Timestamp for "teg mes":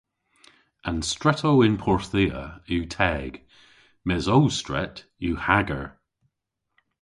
2.95-4.25